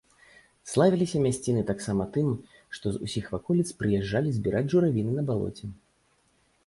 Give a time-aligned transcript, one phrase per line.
[0.69, 2.31] Славіліся мясціны таксама тым,
[2.77, 5.65] што з усіх ваколіц прыязджалі збіраць журавіны на балоце.